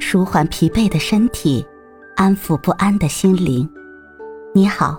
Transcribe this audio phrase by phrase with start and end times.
[0.00, 1.64] 舒缓疲惫的身体，
[2.16, 3.68] 安抚不安的心灵。
[4.54, 4.98] 你好，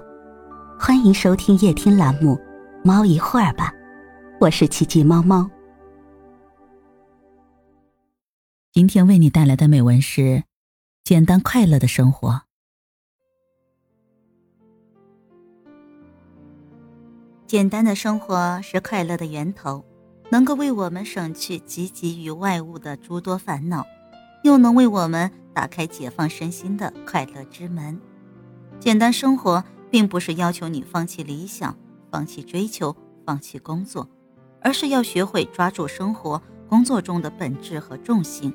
[0.77, 2.35] 欢迎收听夜听栏目
[2.83, 3.71] 《猫一会儿吧》，
[4.39, 5.49] 我是奇迹猫猫。
[8.71, 10.43] 今天为你带来的美文是：
[11.03, 12.41] 简单快乐的生活。
[17.47, 19.83] 简单的生活是快乐的源头，
[20.29, 23.83] 能够为我们省去汲汲于外物的诸多烦恼，
[24.43, 27.99] 又能为我们打开解放身心的快乐之门。
[28.79, 31.75] 简单生活并不是要求你放弃理想、
[32.11, 34.07] 放弃追求、放弃工作，
[34.61, 38.53] 而是要学会抓住生活、工作中的本质和重心，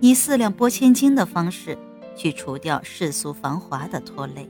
[0.00, 1.76] 以四两拨千斤的方式
[2.14, 4.48] 去除掉世俗繁华的拖累。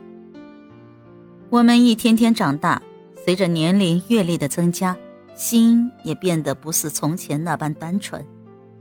[1.50, 2.82] 我们一天天长大。
[3.24, 4.94] 随着年龄阅历的增加，
[5.34, 8.22] 心也变得不似从前那般单纯，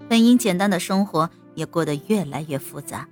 [0.09, 3.07] 本应简单的生活也过得越来越复杂。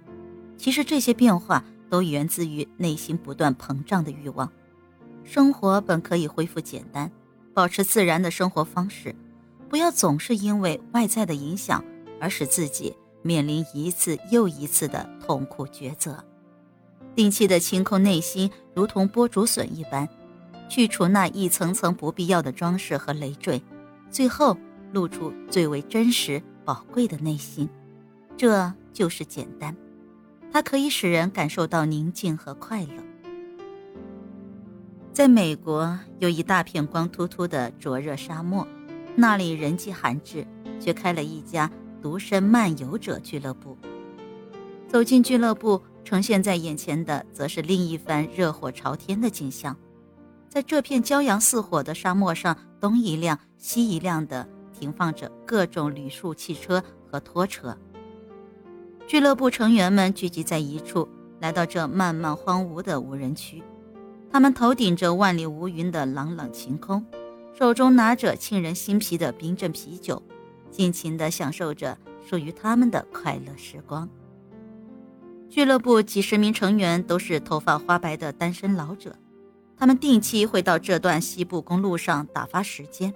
[0.57, 4.51] 其实这些变化都源自于内心不断膨胀的欲望。
[5.23, 7.11] 生活本可以恢复简单，
[7.53, 9.15] 保持自然的生活方式，
[9.69, 11.83] 不要总是因为外在的影响
[12.19, 16.23] 而使自己面临一次又一次的痛苦抉择。
[17.15, 20.07] 定期的清空内心，如同剥竹笋一般。
[20.69, 23.61] 去除那一层层不必要的装饰和累赘，
[24.09, 24.57] 最后
[24.93, 27.67] 露出最为真实、宝贵的内心，
[28.41, 29.77] 这就是简单。
[30.51, 33.03] 它可以使人感受到宁静和快乐。
[35.13, 38.67] 在美国，有一大片光秃秃的灼热沙漠，
[39.15, 40.43] 那里人迹罕至，
[40.79, 41.69] 却开了一家
[42.01, 43.77] 独身漫游者俱乐部。
[44.87, 49.77] 走进俱乐部，呈现在眼前的，则是另一番热火朝天的景象。
[50.49, 57.77] 在这片骄阳似火的沙漠上，东一辆西一辆的停放着各种旅宿汽车和拖车。
[59.11, 61.05] 俱乐部成员们聚集在一处，
[61.41, 63.61] 来到这漫漫荒芜的无人区。
[64.31, 67.05] 他们头顶着万里无云的朗朗晴空，
[67.53, 70.23] 手中拿着沁人心脾的冰镇啤酒，
[70.69, 74.07] 尽情地享受着属于他们的快乐时光。
[75.49, 79.17] 俱乐部几十名成员都是头发花白的单身老者。
[79.75, 83.13] 他们定期会到这段西部公路上打发时间。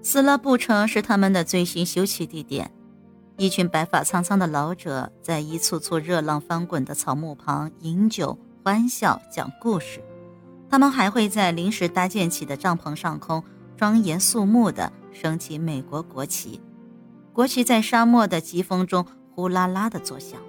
[0.00, 2.70] 斯拉布城是他们的最新休憩地点。
[3.36, 10.00] 一群白发苍苍的老者在一簇簇热浪翻滚的草木旁饮酒、欢笑、讲故事。
[10.70, 13.42] 他们还会在临时搭建起的帐篷上空
[13.76, 16.60] 庄严肃穆地升起美国国旗。
[17.32, 19.04] 国旗在沙漠的疾风中
[19.34, 20.40] 呼啦啦地作响。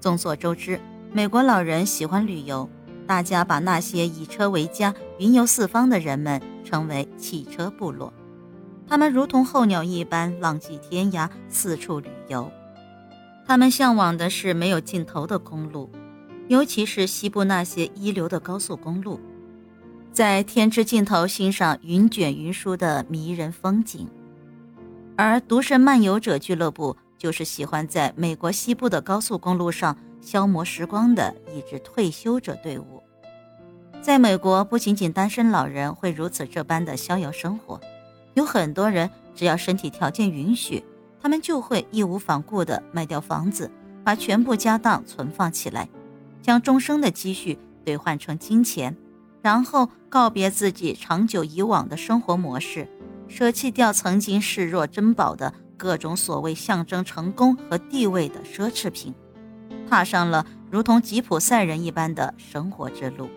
[0.00, 0.80] 众所周知，
[1.12, 2.68] 美国老人喜欢旅游。
[3.06, 8.10] 大家把那些以车为家、云游四方的人们称为“汽车部落”。
[8.88, 12.50] 他们如同候鸟一般浪迹天涯，四处旅游。
[13.46, 15.90] 他们向往的是没有尽头的公路，
[16.48, 19.20] 尤其是西部那些一流的高速公路，
[20.12, 24.08] 在天之尽头欣赏云卷云舒的迷人风景。
[25.16, 29.96] 而独身漫游者俱乐部就是喜欢在美国西部的高速公路上。
[30.24, 33.02] 消磨时光的一支退休者队伍，
[34.00, 37.78] 在美国不仅仅单身老人会如此这般的逍遥生活，
[38.34, 40.84] 有很多人只要身体条件允许，
[41.20, 43.70] 他们就会义无反顾地卖掉房子，
[44.04, 45.88] 把全部家当存放起来，
[46.42, 48.96] 将终生的积蓄兑换成金钱，
[49.40, 52.88] 然后告别自己长久以往的生活模式，
[53.28, 59.14] 舍弃掉曾经视若珍宝的各种所谓象征成功和地位的奢侈品。
[59.88, 63.28] 踏上了如同吉普赛人一般的生活之路，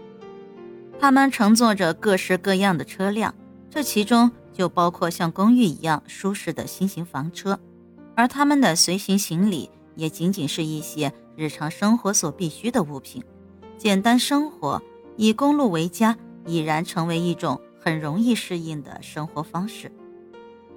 [1.00, 3.36] 他们乘坐着各式各样的车辆，
[3.70, 7.60] 这其中就包括像公寓一样舒适的新型房车，
[8.16, 13.24] 而他们的随行行李也仅仅是一些日常生活所必需的物品。
[13.78, 14.82] 简单生活，
[15.16, 19.92] 以公路为家，已然成为一种很容易适应的生活方式。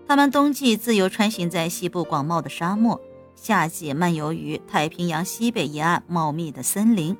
[0.06, 3.00] 他们冬季自由穿行在西部广袤的沙漠。
[3.34, 7.16] 夏季漫游于太平洋西北沿岸茂密的森林，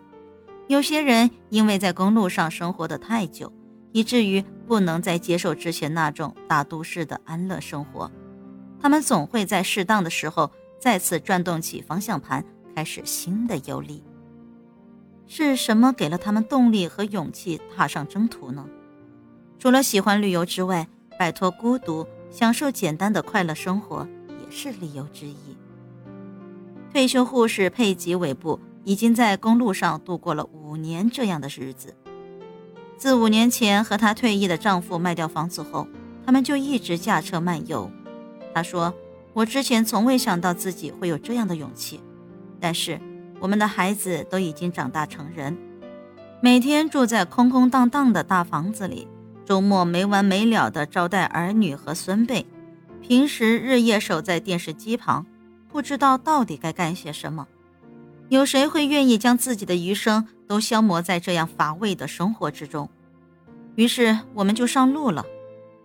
[0.69, 3.51] 有些人因为在公路上生活的太久，
[3.93, 8.11] 以至于不能再接受之前那种大都市的安乐生活。
[8.81, 12.45] 他们总会在适当的时候再次转动起方向盘，
[12.75, 14.03] 开始新的游历。
[15.27, 18.67] 是什么给了他们动力和勇气踏上征途呢？
[19.59, 20.89] 除了喜欢旅游之外，
[21.19, 25.57] 摆脱孤独、享受简单的快乐生活也是理由之一。
[26.93, 31.95] 退休护士佩吉·韦布已经在公路上度过了五年这样的日子。
[33.00, 35.88] 自五年前和她退役的丈夫卖掉房子后，
[36.26, 37.91] 他们就一直驾车漫游。
[38.52, 38.93] 她说
[39.32, 41.99] ：“我之前从未想到自己会有这样的勇气，
[42.61, 43.00] 但是
[43.41, 45.56] 我们的孩子都已经长大成人，
[46.43, 49.08] 每天住在空空荡荡的大房子里，
[49.47, 52.44] 周末没完没了的招待儿女和孙辈，
[53.00, 55.25] 平时日夜守在电视机旁，
[55.70, 57.49] 不知道到底该干些什么。
[58.29, 62.91] 有谁会愿意将自己的余生都消磨在这样乏味的生活之中？
[63.76, 65.25] 于是我们就上路了。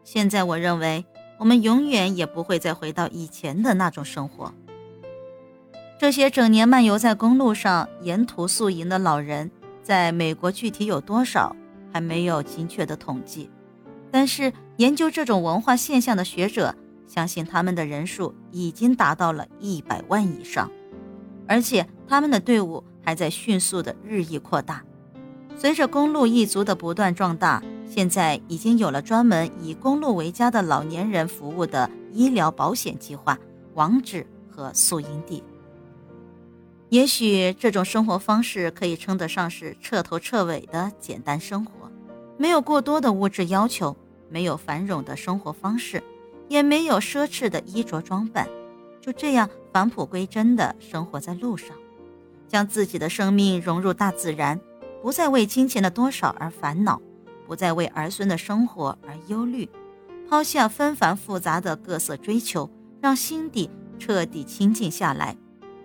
[0.04, 1.06] 现在我认为。
[1.38, 4.54] 我们永远也不会再回到以前的那种生活。
[6.00, 9.52] 这些整年漫游在公路上、沿途宿营的老人，
[9.84, 11.54] 在美国具体有多少，
[11.92, 13.50] 还没有精确的统计。
[14.10, 16.74] 但是，研究这种文化现象的学者
[17.06, 20.72] 相信，他们的人数已经达到了一百万以上，
[21.50, 24.84] 而且他们的队伍还在迅速的日益扩大。
[25.56, 27.64] 随着公路一族的不断壮大。
[27.88, 33.40] 现在已经有了专门以公路为家的老年人服务的医疗保险计划、
[33.76, 35.42] 网址和宿营地。
[36.90, 41.90] 也许这种生活方式可以称得上是彻头彻尾的简单生活，
[42.38, 43.96] 没有过多的物质要求，
[44.30, 46.04] 没有繁荣的生活方式，
[46.50, 48.50] 也没有奢侈的衣着装扮，
[49.00, 51.70] 就这样返璞归真的生活在路上，
[52.48, 54.60] 将自己的生命融入大自然，
[55.02, 57.02] 不再为金钱的多少而烦恼。
[57.48, 59.70] 不再为儿孙的生活而忧虑，
[60.28, 62.68] 抛下纷繁复杂的各色追求，
[63.00, 63.70] 让心底
[64.00, 65.38] 彻底清静下来，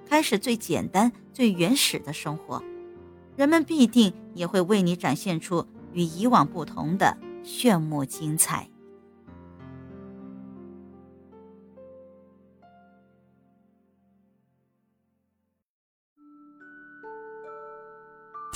[0.08, 2.64] 开始最简单、最原始的生活，
[3.36, 8.66] 人们必定也会为你展现出与以往不同的炫目精彩。